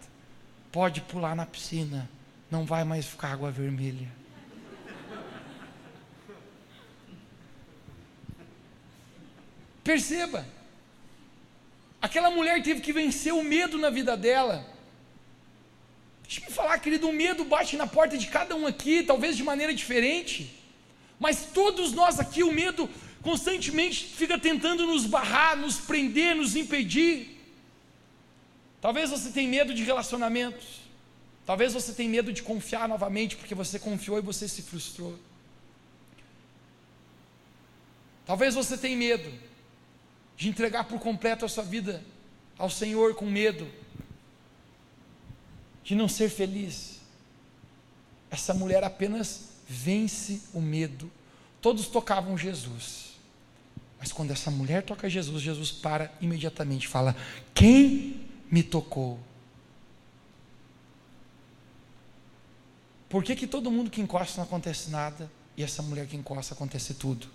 [0.72, 2.08] Pode pular na piscina.
[2.50, 4.08] Não vai mais ficar água vermelha.
[9.82, 10.46] Perceba.
[12.00, 14.66] Aquela mulher teve que vencer o medo na vida dela.
[16.22, 19.42] Deixa eu falar, querido, o medo bate na porta de cada um aqui, talvez de
[19.42, 20.50] maneira diferente.
[21.20, 22.88] Mas todos nós aqui, o medo
[23.22, 27.33] constantemente fica tentando nos barrar, nos prender, nos impedir.
[28.84, 30.80] Talvez você tenha medo de relacionamentos.
[31.46, 35.18] Talvez você tenha medo de confiar novamente porque você confiou e você se frustrou.
[38.26, 39.32] Talvez você tenha medo
[40.36, 42.04] de entregar por completo a sua vida
[42.58, 43.66] ao Senhor com medo
[45.82, 47.00] de não ser feliz.
[48.30, 51.10] Essa mulher apenas vence o medo.
[51.62, 53.14] Todos tocavam Jesus.
[53.98, 57.16] Mas quando essa mulher toca Jesus, Jesus para imediatamente, fala:
[57.54, 59.18] Quem me tocou?
[63.08, 66.54] Por que, que todo mundo que encosta não acontece nada e essa mulher que encosta
[66.54, 67.28] acontece tudo?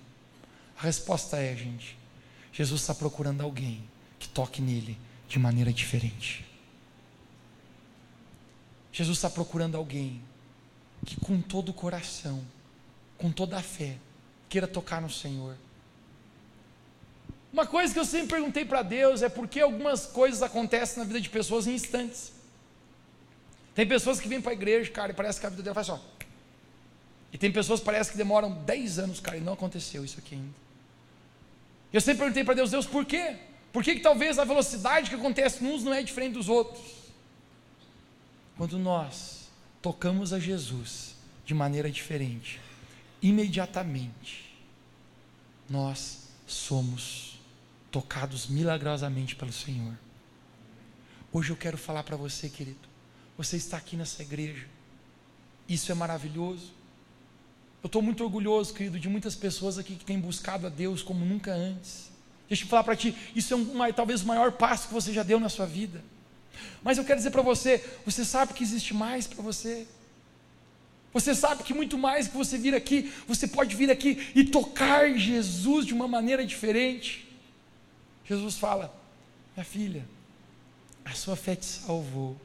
[0.78, 1.98] A resposta é, gente,
[2.52, 3.84] Jesus está procurando alguém
[4.18, 6.46] que toque nele de maneira diferente.
[8.92, 10.22] Jesus está procurando alguém
[11.06, 12.44] que, com todo o coração,
[13.18, 13.98] com toda a fé,
[14.50, 15.56] queira tocar no Senhor.
[17.52, 21.04] Uma coisa que eu sempre perguntei para Deus é por que algumas coisas acontecem na
[21.04, 22.32] vida de pessoas em instantes.
[23.74, 25.88] Tem pessoas que vêm para a igreja, cara, e parece que a vida dela faz
[25.88, 26.04] só.
[27.32, 30.36] E tem pessoas que parece que demoram 10 anos, cara, e não aconteceu isso aqui
[30.36, 30.54] ainda.
[31.92, 33.38] Eu sempre perguntei para Deus, Deus, por quê?
[33.72, 36.84] Por que, que talvez a velocidade que acontece nos não é diferente dos outros?
[38.58, 39.50] Quando nós
[39.82, 42.60] tocamos a Jesus de maneira diferente,
[43.22, 44.56] imediatamente
[45.70, 47.29] nós somos
[47.92, 49.98] tocados milagrosamente pelo Senhor.
[51.32, 52.88] Hoje eu quero falar para você, querido.
[53.38, 54.68] Você está aqui nessa igreja.
[55.68, 56.74] Isso é maravilhoso.
[57.82, 61.24] Eu estou muito orgulhoso, querido, de muitas pessoas aqui que têm buscado a Deus como
[61.24, 62.12] nunca antes.
[62.48, 65.22] Deixa eu falar para ti, isso é um, talvez o maior passo que você já
[65.22, 66.04] deu na sua vida.
[66.84, 69.88] Mas eu quero dizer para você, você sabe que existe mais para você.
[71.14, 75.16] Você sabe que muito mais que você vir aqui, você pode vir aqui e tocar
[75.16, 77.29] Jesus de uma maneira diferente.
[78.30, 78.94] Jesus fala:
[79.56, 80.06] Minha filha,
[81.04, 82.40] a sua fé te salvou,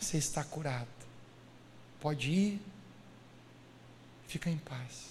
[0.00, 0.88] você está curado.
[2.00, 2.60] Pode ir,
[4.26, 5.10] fica em paz.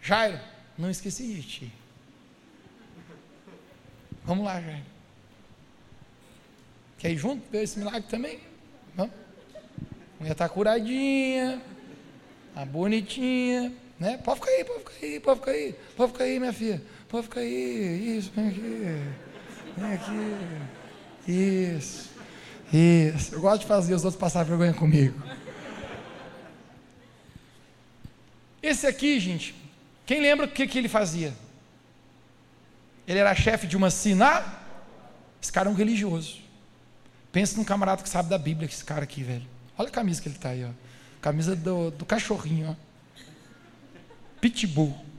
[0.00, 0.38] Jairo,
[0.78, 1.72] não esqueci de ti.
[4.24, 4.86] Vamos lá, Jairo.
[6.98, 8.40] Quer ir junto ver esse milagre também?
[8.94, 9.14] Vamos?
[10.20, 11.60] Mulher está curadinha,
[12.54, 14.18] tá bonitinha, né?
[14.18, 16.91] Pode ficar aí, pode ficar aí, pode ficar aí, pode ficar aí, minha filha.
[17.12, 18.60] Pode ficar aí, isso, vem aqui,
[19.76, 22.10] vem aqui, isso,
[22.72, 23.34] isso.
[23.34, 25.22] Eu gosto de fazer os outros passar vergonha comigo.
[28.62, 29.54] Esse aqui, gente,
[30.06, 31.34] quem lembra o que, que ele fazia?
[33.06, 34.42] Ele era chefe de uma sina,
[35.42, 36.40] Esse cara é um religioso.
[37.30, 39.46] Pensa num camarada que sabe da Bíblia, esse cara aqui, velho.
[39.76, 40.70] Olha a camisa que ele está aí, ó.
[41.20, 43.20] Camisa do, do cachorrinho, ó.
[44.40, 45.11] Pitbull.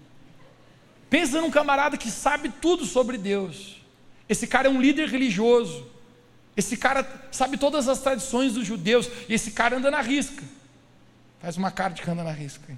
[1.13, 3.79] Pensa num camarada que sabe tudo sobre Deus.
[4.27, 5.85] Esse cara é um líder religioso.
[6.57, 9.07] Esse cara sabe todas as tradições dos judeus.
[9.29, 10.43] E esse cara anda na risca.
[11.39, 12.75] Faz uma cara de que anda na risca.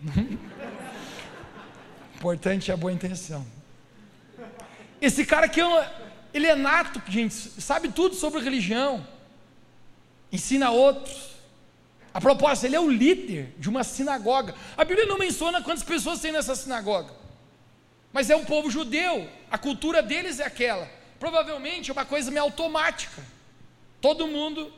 [2.16, 3.46] Importante é a boa intenção.
[4.98, 5.60] Esse cara que
[6.32, 9.06] ele é nato, gente, sabe tudo sobre religião.
[10.32, 11.34] Ensina outros.
[12.14, 14.54] A propósito, ele é o líder de uma sinagoga.
[14.74, 17.27] A Bíblia não menciona quantas pessoas tem nessa sinagoga.
[18.12, 19.28] Mas é um povo judeu.
[19.50, 20.90] A cultura deles é aquela.
[21.18, 23.22] Provavelmente é uma coisa meio automática.
[24.00, 24.72] Todo mundo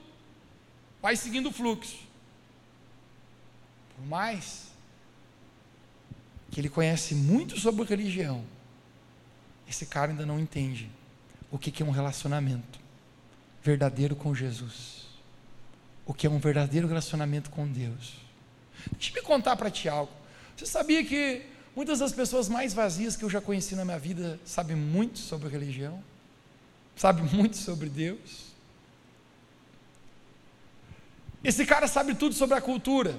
[1.00, 1.98] vai seguindo o fluxo.
[3.96, 4.70] Por mais
[6.50, 8.44] que ele conhece muito sobre religião,
[9.68, 10.90] esse cara ainda não entende
[11.50, 12.80] o que é um relacionamento
[13.62, 15.06] verdadeiro com Jesus.
[16.06, 18.14] O que é um verdadeiro relacionamento com Deus.
[18.92, 20.12] Deixa eu contar para ti algo.
[20.56, 24.38] Você sabia que muitas das pessoas mais vazias que eu já conheci na minha vida
[24.44, 26.02] sabem muito sobre religião?
[26.96, 28.50] Sabem muito sobre Deus?
[31.42, 33.18] Esse cara sabe tudo sobre a cultura.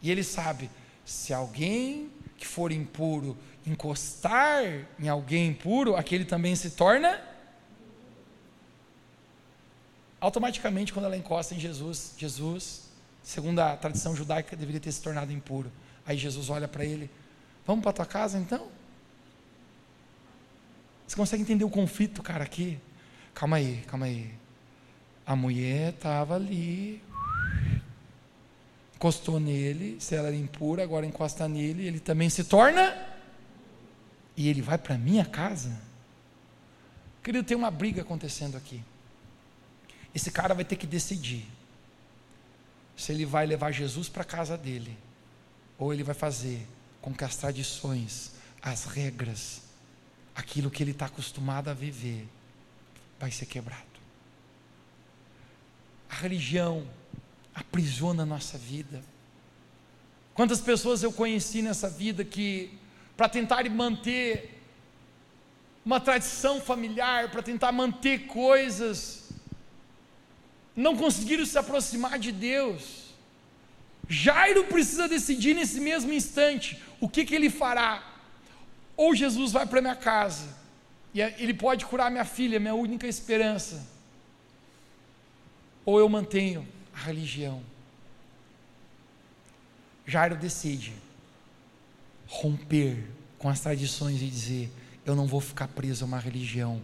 [0.00, 0.70] E ele sabe:
[1.04, 7.20] se alguém que for impuro encostar em alguém impuro, aquele também se torna.
[10.20, 12.88] Automaticamente, quando ela encosta em Jesus, Jesus,
[13.22, 15.70] segundo a tradição judaica, deveria ter se tornado impuro.
[16.06, 17.10] Aí Jesus olha para ele:
[17.68, 18.66] Vamos para tua casa então?
[21.06, 22.80] Você consegue entender o conflito, cara, aqui?
[23.34, 24.32] Calma aí, calma aí.
[25.26, 27.02] A mulher estava ali,
[28.96, 33.06] encostou nele, se ela era impura, agora encosta nele, ele também se torna
[34.34, 35.78] e ele vai para minha casa?
[37.22, 38.82] Querido, tem uma briga acontecendo aqui.
[40.14, 41.46] Esse cara vai ter que decidir
[42.96, 44.96] se ele vai levar Jesus para casa dele,
[45.78, 46.66] ou ele vai fazer
[47.00, 48.32] com que as tradições,
[48.62, 49.62] as regras,
[50.34, 52.28] aquilo que ele está acostumado a viver,
[53.18, 53.82] vai ser quebrado.
[56.08, 56.88] A religião
[57.54, 59.02] aprisiona a nossa vida.
[60.34, 62.78] Quantas pessoas eu conheci nessa vida que
[63.16, 64.62] para tentar manter
[65.84, 69.30] uma tradição familiar, para tentar manter coisas,
[70.76, 73.07] não conseguiram se aproximar de Deus.
[74.08, 78.02] Jairo precisa decidir nesse mesmo instante o que, que ele fará.
[78.96, 80.56] Ou Jesus vai para minha casa,
[81.12, 83.86] e é, ele pode curar minha filha, minha única esperança.
[85.84, 87.62] Ou eu mantenho a religião.
[90.06, 90.94] Jairo decide
[92.26, 93.04] romper
[93.38, 94.72] com as tradições e dizer:
[95.04, 96.80] eu não vou ficar preso a uma religião,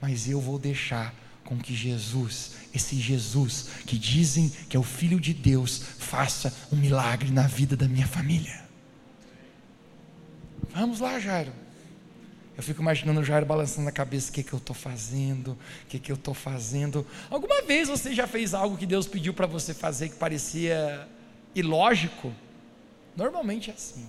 [0.00, 5.20] mas eu vou deixar com que Jesus, esse Jesus que dizem que é o Filho
[5.20, 8.64] de Deus, faça um milagre na vida da minha família.
[10.74, 11.52] Vamos lá, Jairo.
[12.56, 15.52] Eu fico imaginando o Jairo balançando a cabeça: o que, que eu estou fazendo?
[15.52, 17.06] O que, que eu estou fazendo?
[17.28, 21.08] Alguma vez você já fez algo que Deus pediu para você fazer que parecia
[21.54, 22.32] ilógico?
[23.16, 24.08] Normalmente é assim.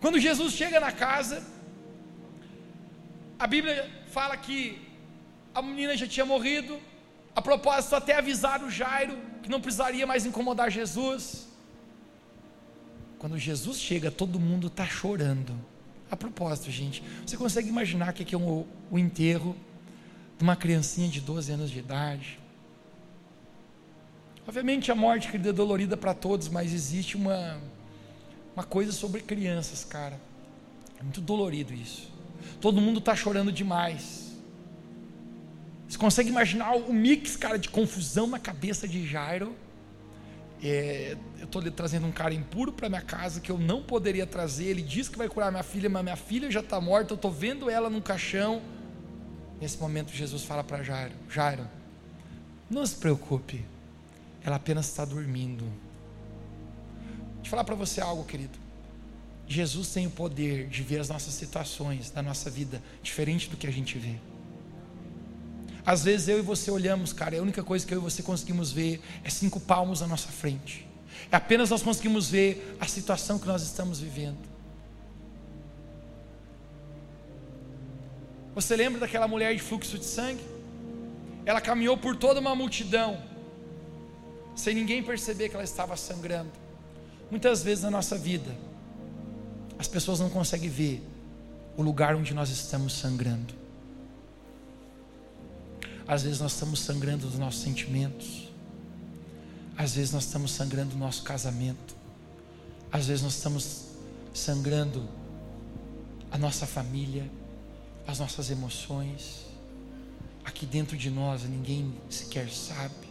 [0.00, 1.44] Quando Jesus chega na casa,
[3.38, 4.87] a Bíblia fala que
[5.58, 6.78] a menina já tinha morrido.
[7.34, 11.48] A propósito, até avisar o Jairo que não precisaria mais incomodar Jesus.
[13.18, 15.54] Quando Jesus chega, todo mundo está chorando.
[16.10, 19.56] A propósito, gente, você consegue imaginar que é um, o enterro
[20.36, 22.38] de uma criancinha de 12 anos de idade?
[24.46, 27.60] Obviamente a morte querida é dolorida para todos, mas existe uma
[28.58, 30.20] uma coisa sobre crianças, cara.
[30.98, 32.10] É muito dolorido isso.
[32.60, 34.27] Todo mundo está chorando demais.
[35.88, 39.56] Você consegue imaginar o mix, cara, de confusão na cabeça de Jairo?
[40.62, 44.66] É, eu estou trazendo um cara impuro para minha casa que eu não poderia trazer.
[44.66, 47.12] Ele diz que vai curar minha filha, mas minha filha já está morta.
[47.12, 48.60] Eu estou vendo ela num caixão.
[49.60, 51.66] Nesse momento, Jesus fala para Jairo: Jairo,
[52.68, 53.64] não se preocupe,
[54.44, 55.64] ela apenas está dormindo.
[57.36, 58.58] Deixa eu falar para você algo, querido.
[59.46, 63.66] Jesus tem o poder de ver as nossas situações da nossa vida diferente do que
[63.66, 64.16] a gente vê.
[65.88, 68.22] Às vezes eu e você olhamos, cara, e a única coisa que eu e você
[68.22, 70.86] conseguimos ver é cinco palmos à nossa frente.
[71.32, 74.36] É apenas nós conseguimos ver a situação que nós estamos vivendo.
[78.54, 80.44] Você lembra daquela mulher de fluxo de sangue?
[81.46, 83.22] Ela caminhou por toda uma multidão,
[84.54, 86.52] sem ninguém perceber que ela estava sangrando.
[87.30, 88.54] Muitas vezes na nossa vida,
[89.78, 91.02] as pessoas não conseguem ver
[91.78, 93.67] o lugar onde nós estamos sangrando.
[96.08, 98.48] Às vezes nós estamos sangrando dos nossos sentimentos.
[99.76, 101.94] Às vezes nós estamos sangrando do nosso casamento.
[102.90, 103.88] Às vezes nós estamos
[104.32, 105.06] sangrando
[106.30, 107.30] a nossa família,
[108.06, 109.44] as nossas emoções.
[110.46, 113.06] Aqui dentro de nós ninguém sequer sabe.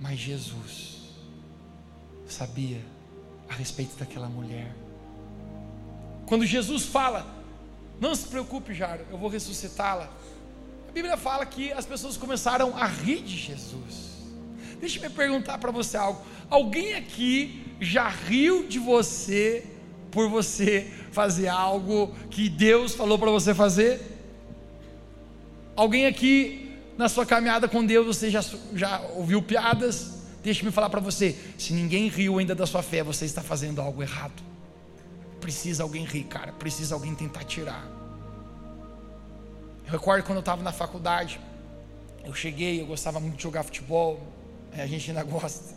[0.00, 1.10] Mas Jesus
[2.26, 2.82] sabia
[3.50, 4.74] a respeito daquela mulher.
[6.24, 7.26] Quando Jesus fala,
[8.00, 10.10] não se preocupe, Jairo, eu vou ressuscitá-la.
[10.94, 14.14] Bíblia fala que as pessoas começaram a rir de Jesus.
[14.78, 16.22] Deixa eu perguntar para você algo.
[16.48, 19.66] Alguém aqui já riu de você
[20.12, 24.00] por você fazer algo que Deus falou para você fazer?
[25.74, 30.22] Alguém aqui na sua caminhada com Deus você já, já ouviu piadas?
[30.44, 34.00] Deixa-me falar para você: se ninguém riu ainda da sua fé, você está fazendo algo
[34.00, 34.40] errado.
[35.40, 36.52] Precisa alguém rir, cara.
[36.52, 37.93] Precisa alguém tentar tirar.
[39.86, 41.38] Eu recordo quando eu estava na faculdade.
[42.24, 44.18] Eu cheguei, eu gostava muito de jogar futebol.
[44.72, 45.74] É, a gente ainda gosta.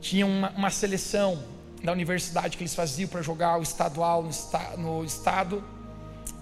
[0.00, 1.42] Tinha uma, uma seleção
[1.84, 5.62] da universidade que eles faziam para jogar o estadual no, esta, no estado.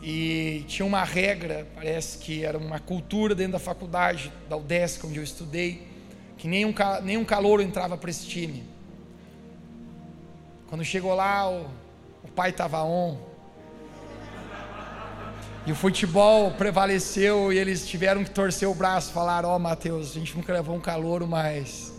[0.01, 5.19] E tinha uma regra, parece que era uma cultura dentro da faculdade, da UDESC, onde
[5.19, 5.89] eu estudei,
[6.37, 8.63] que nenhum, nenhum calor entrava para esse time.
[10.69, 11.67] Quando chegou lá, o,
[12.23, 13.19] o pai estava on.
[15.69, 20.13] E o futebol prevaleceu e eles tiveram que torcer o braço, falaram, ó oh, Mateus,
[20.13, 21.93] a gente nunca levou um calor, mas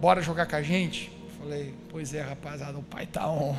[0.00, 1.12] bora jogar com a gente?
[1.38, 3.56] Falei, pois é, rapaziada, o pai tá on.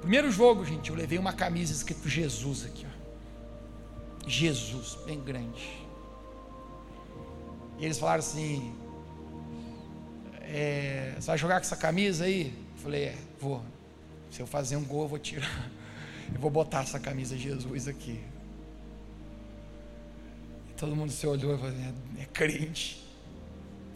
[0.00, 4.28] Primeiro jogo, gente, eu levei uma camisa escrito Jesus aqui, ó.
[4.28, 5.86] Jesus, bem grande.
[7.78, 8.74] E eles falaram assim:
[10.40, 12.52] é, Você vai jogar com essa camisa aí?
[12.76, 13.62] Eu falei: É, vou.
[14.34, 15.70] Se eu fazer um gol, eu vou tirar.
[16.32, 18.18] Eu vou botar essa camisa Jesus aqui.
[20.70, 23.04] E todo mundo se olhou e falou: É, é crente.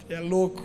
[0.07, 0.63] É louco.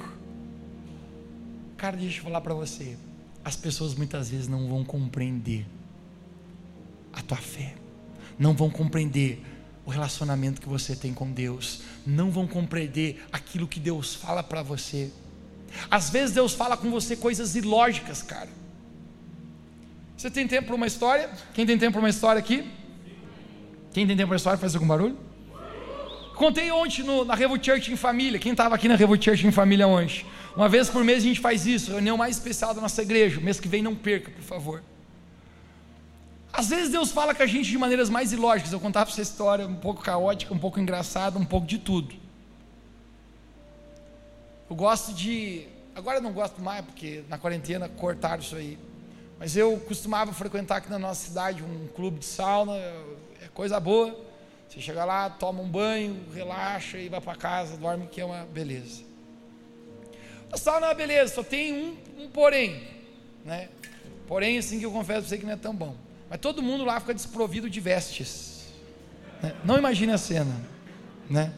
[1.77, 2.97] Cara, deixa eu falar para você
[3.45, 5.67] as pessoas muitas vezes não vão compreender
[7.13, 7.75] a tua fé,
[8.39, 9.45] não vão compreender
[9.85, 14.63] o relacionamento que você tem com Deus, não vão compreender aquilo que Deus fala para
[14.63, 15.13] você.
[15.91, 18.64] Às vezes Deus fala com você coisas ilógicas, cara.
[20.17, 21.29] Você tem tempo para uma história?
[21.53, 22.65] Quem tem tempo para uma história aqui?
[23.93, 25.19] Quem tem tempo para uma história faz algum barulho?
[26.37, 28.39] Contei ontem no, na Revo Church em família.
[28.39, 30.25] Quem estava aqui na Revo Church em família ontem?
[30.57, 33.41] Uma vez por mês a gente faz isso, reunião mais especial da nossa igreja.
[33.41, 34.83] Mês que vem não perca, por favor.
[36.53, 38.73] Às vezes Deus fala com a gente de maneiras mais ilógicas.
[38.73, 42.15] Eu contava você história um pouco caótica, um pouco engraçada, um pouco de tudo.
[44.71, 45.67] Eu gosto de.
[45.95, 48.79] Agora eu não gosto mais, porque na quarentena cortaram isso aí.
[49.39, 54.19] Mas eu costumava frequentar aqui na nossa cidade um clube de sauna, é coisa boa.
[54.69, 58.45] Você chega lá, toma um banho, relaxa e vai para casa, dorme, que é uma
[58.45, 59.03] beleza.
[60.51, 62.83] A sauna é uma beleza, só tem um, um porém,
[63.45, 63.69] né?
[64.27, 65.95] Porém, assim que eu confesso para você que não é tão bom.
[66.31, 68.73] Mas todo mundo lá fica desprovido de vestes.
[69.43, 69.55] Né?
[69.65, 70.55] Não imagine a cena,
[71.29, 71.53] né?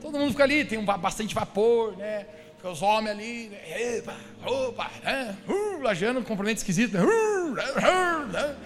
[0.00, 2.26] Todo mundo fica ali, tem um, bastante vapor, né?
[2.70, 3.96] Os homens ali, né?
[3.98, 5.36] Epa, opa, né?
[5.48, 7.04] Uh, lajando, um cumprimento esquisito, né?
[7.04, 8.56] Uh, né?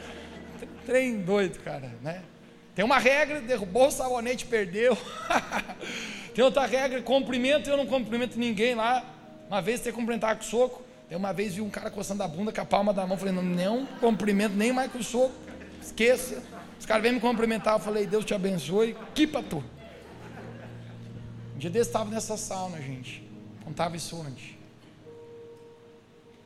[0.86, 2.22] Trem doido, cara, né?
[2.74, 4.96] Tem uma regra, derrubou o sabonete, perdeu.
[6.34, 9.04] Tem outra regra, cumprimento, eu não cumprimento ninguém lá.
[9.48, 10.82] Uma vez você cumprimentar com soco.
[11.08, 13.18] Tem uma vez vi um cara coçando a bunda com a palma da mão.
[13.18, 15.34] Falei, não, não cumprimento nem mais com o soco.
[15.82, 16.42] Esqueça.
[16.78, 17.74] Os caras vêm me cumprimentar.
[17.74, 18.96] Eu falei, Deus te abençoe.
[19.14, 19.62] Que tu.
[21.54, 23.29] Um dia desse estava nessa sauna, gente.
[23.70, 24.58] Contava isso onde?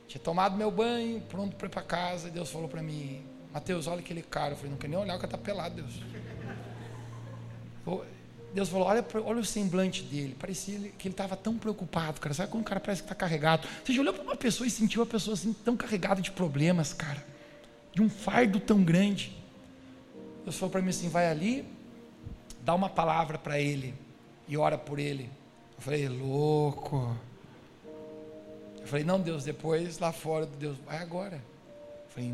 [0.07, 2.27] Tinha tomado meu banho, pronto para ir para casa.
[2.27, 4.51] E Deus falou para mim, Mateus, olha aquele cara.
[4.53, 6.03] Eu falei, não quer nem olhar, o cara está pelado, Deus.
[8.53, 10.35] Deus falou, olha, olha o semblante dele.
[10.39, 12.35] Parecia que ele estava tão preocupado, cara.
[12.35, 13.67] Sabe quando o cara parece que está carregado?
[13.83, 16.93] Você já olhou para uma pessoa e sentiu a pessoa assim, tão carregada de problemas,
[16.93, 17.25] cara?
[17.91, 19.35] De um fardo tão grande.
[20.43, 21.67] Deus falou para mim assim, vai ali,
[22.61, 23.95] dá uma palavra para ele
[24.47, 25.27] e ora por ele.
[25.77, 27.15] Eu falei, louco.
[28.79, 31.35] Eu falei, não, Deus, depois lá fora, Deus, vai agora.
[31.37, 32.31] Eu falei,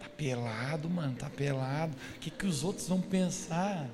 [0.00, 1.94] Tá pelado, mano, tá pelado.
[2.16, 3.86] O que, que os outros vão pensar?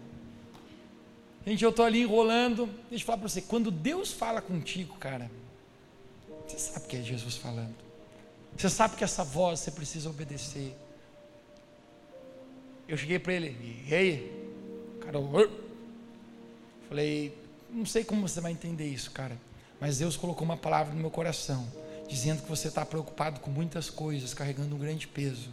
[1.45, 2.67] Gente, eu tô ali enrolando.
[2.89, 5.29] Deixa eu falar para você, quando Deus fala contigo, cara,
[6.47, 7.75] você sabe que é Jesus falando.
[8.57, 10.77] Você sabe que essa voz você precisa obedecer.
[12.87, 14.53] Eu cheguei para ele, e aí,
[15.01, 15.19] cara,
[16.89, 17.37] falei,
[17.77, 19.39] não sei como você vai entender isso, cara,
[19.79, 21.71] mas Deus colocou uma palavra no meu coração,
[22.09, 25.51] dizendo que você está preocupado com muitas coisas, carregando um grande peso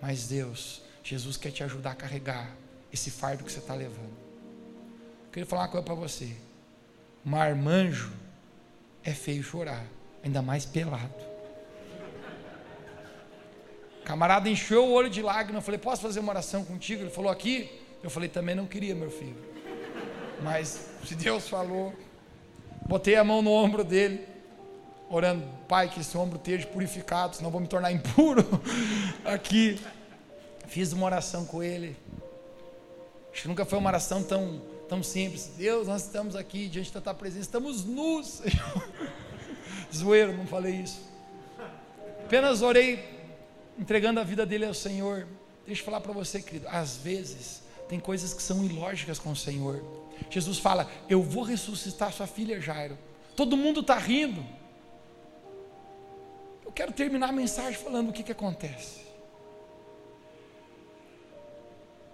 [0.00, 2.56] Mas Deus, Jesus quer te ajudar a carregar
[2.90, 4.16] esse fardo que você está levando.
[5.26, 6.34] Eu queria falar uma coisa para você.
[7.22, 8.12] Marmanjo
[9.04, 9.84] é feio chorar,
[10.24, 11.28] ainda mais pelado.
[14.04, 15.56] Camarada encheu o olho de lágrimas.
[15.56, 17.02] Eu falei: Posso fazer uma oração contigo?
[17.02, 17.70] Ele falou: Aqui.
[18.02, 19.57] Eu falei: Também não queria, meu filho.
[20.42, 21.92] Mas se Deus falou,
[22.86, 24.26] botei a mão no ombro dele,
[25.10, 28.44] orando: Pai, que esse ombro esteja purificado, senão vou me tornar impuro
[29.24, 29.80] aqui.
[30.66, 31.96] Fiz uma oração com ele.
[33.32, 35.50] Acho que nunca foi uma oração tão, tão simples.
[35.56, 38.42] Deus, nós estamos aqui diante da tua presença, estamos nus.
[39.94, 41.08] Zoeiro, não falei isso.
[42.24, 43.02] Apenas orei,
[43.78, 45.26] entregando a vida dele ao Senhor.
[45.66, 46.66] Deixa eu falar para você, querido.
[46.68, 49.82] Às vezes, tem coisas que são ilógicas com o Senhor.
[50.30, 52.98] Jesus fala: Eu vou ressuscitar sua filha Jairo.
[53.36, 54.44] Todo mundo está rindo.
[56.64, 59.06] Eu quero terminar a mensagem falando o que, que acontece.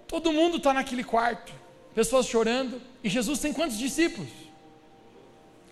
[0.07, 1.53] Todo mundo está naquele quarto,
[1.95, 4.31] pessoas chorando, e Jesus tem quantos discípulos?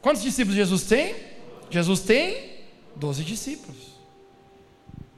[0.00, 1.14] Quantos discípulos Jesus tem?
[1.70, 2.64] Jesus tem
[2.96, 3.92] doze discípulos.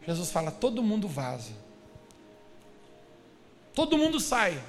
[0.07, 1.53] Jesus fala: todo mundo vaza,
[3.73, 4.63] todo mundo sai,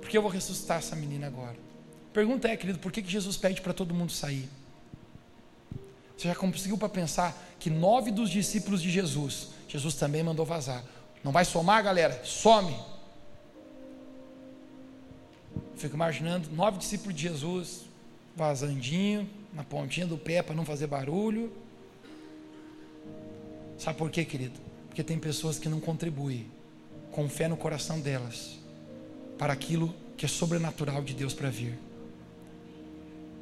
[0.00, 1.56] porque eu vou ressuscitar essa menina agora.
[2.12, 4.48] Pergunta é, querido, por que, que Jesus pede para todo mundo sair?
[6.16, 10.84] Você já conseguiu para pensar que nove dos discípulos de Jesus, Jesus também mandou vazar.
[11.22, 12.24] Não vai somar, galera?
[12.24, 12.74] Some.
[15.76, 17.88] Fico imaginando nove discípulos de Jesus
[18.34, 21.52] vazandinho, na pontinha do pé para não fazer barulho.
[23.76, 24.58] Sabe por quê, querido?
[24.88, 26.46] Porque tem pessoas que não contribuem
[27.10, 28.57] com fé no coração delas
[29.38, 31.78] para aquilo que é sobrenatural de Deus para vir.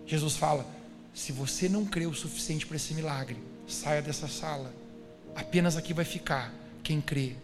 [0.07, 0.67] Jesus fala:
[1.15, 4.73] se você não crê o suficiente para esse milagre, saia dessa sala.
[5.35, 7.35] Apenas aqui vai ficar quem crê.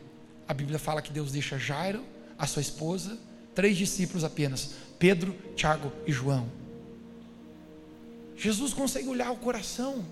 [0.46, 2.04] A Bíblia fala que Deus deixa Jairo,
[2.38, 3.18] a sua esposa,
[3.54, 6.48] três discípulos apenas: Pedro, Tiago e João.
[8.36, 10.04] Jesus consegue olhar o coração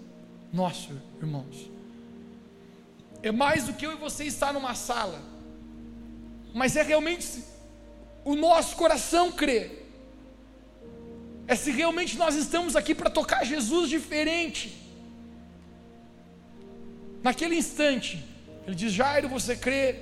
[0.53, 1.71] nosso, irmãos.
[3.23, 5.21] É mais do que eu e você estar numa sala,
[6.55, 7.43] mas é realmente
[8.25, 9.71] o nosso coração crê.
[11.47, 14.77] É se realmente nós estamos aqui para tocar Jesus diferente.
[17.23, 18.25] Naquele instante,
[18.67, 19.97] ele diz: Jairo, você crê?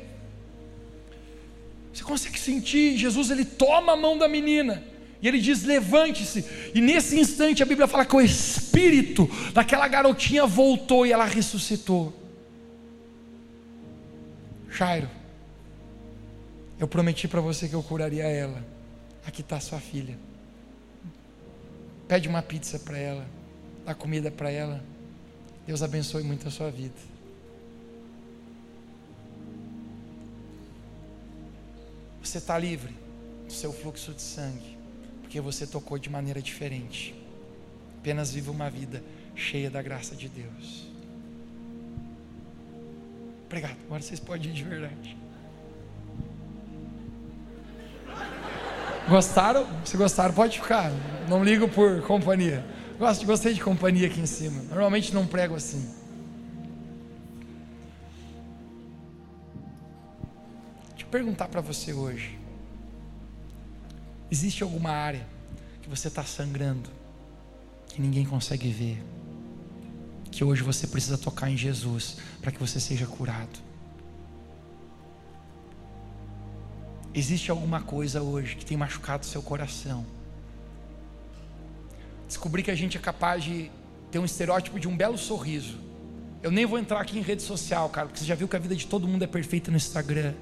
[1.92, 2.96] Você consegue sentir?
[2.96, 4.84] Jesus ele toma a mão da menina
[5.20, 6.44] e ele diz: levante-se.
[6.74, 12.14] E nesse instante a Bíblia fala que o espírito daquela garotinha voltou e ela ressuscitou.
[14.70, 15.08] Jairo,
[16.78, 18.64] eu prometi para você que eu curaria ela.
[19.26, 20.16] Aqui está sua filha.
[22.06, 23.26] Pede uma pizza para ela,
[23.84, 24.82] dá comida para ela.
[25.66, 26.94] Deus abençoe muito a sua vida.
[32.22, 32.94] Você está livre
[33.46, 34.78] do seu fluxo de sangue,
[35.20, 37.14] porque você tocou de maneira diferente.
[37.98, 39.02] Apenas viva uma vida
[39.34, 40.86] cheia da graça de Deus.
[43.46, 43.76] Obrigado.
[43.86, 45.16] Agora vocês podem ir de verdade.
[49.08, 49.66] Gostaram?
[49.86, 50.92] Se gostaram, pode ficar.
[51.28, 52.64] Não ligo por companhia.
[52.98, 54.60] Gosto, gostei de companhia aqui em cima.
[54.64, 55.88] Normalmente não prego assim.
[60.90, 62.38] Deixa eu perguntar para você hoje.
[64.30, 65.26] Existe alguma área
[65.80, 66.90] que você está sangrando,
[67.88, 69.02] que ninguém consegue ver,
[70.30, 73.67] que hoje você precisa tocar em Jesus para que você seja curado?
[77.18, 80.06] Existe alguma coisa hoje que tem machucado seu coração?
[82.28, 83.72] Descobri que a gente é capaz de
[84.08, 85.80] ter um estereótipo de um belo sorriso.
[86.44, 88.58] Eu nem vou entrar aqui em rede social, cara, porque você já viu que a
[88.60, 90.32] vida de todo mundo é perfeita no Instagram.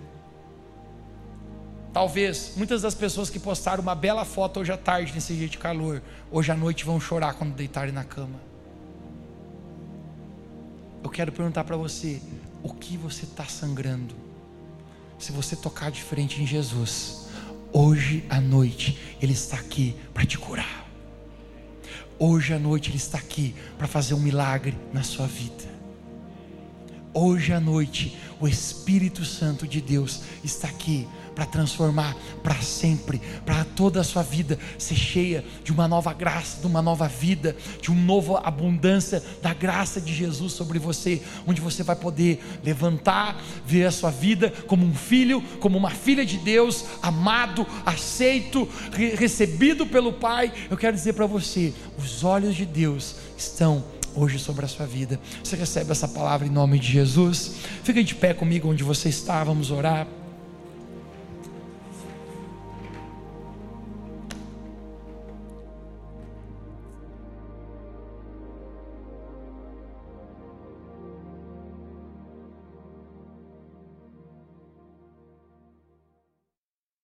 [1.94, 5.56] Talvez muitas das pessoas que postaram uma bela foto hoje à tarde nesse dia de
[5.56, 8.38] calor, hoje à noite vão chorar quando deitarem na cama.
[11.02, 12.20] Eu quero perguntar para você:
[12.62, 14.25] o que você está sangrando?
[15.18, 17.26] Se você tocar de frente em Jesus,
[17.72, 20.86] hoje à noite Ele está aqui para te curar.
[22.18, 25.76] Hoje à noite Ele está aqui para fazer um milagre na sua vida.
[27.12, 33.62] Hoje à noite o Espírito Santo de Deus está aqui para transformar para sempre, para
[33.62, 37.90] toda a sua vida ser cheia de uma nova graça, de uma nova vida, de
[37.90, 43.84] uma nova abundância da graça de Jesus sobre você, onde você vai poder levantar, ver
[43.84, 49.86] a sua vida como um filho, como uma filha de Deus, amado, aceito, re recebido
[49.86, 50.50] pelo Pai.
[50.70, 53.84] Eu quero dizer para você, os olhos de Deus estão
[54.14, 55.20] hoje sobre a sua vida.
[55.44, 57.56] Você recebe essa palavra em nome de Jesus?
[57.84, 60.06] Fica de pé comigo onde você está, vamos orar.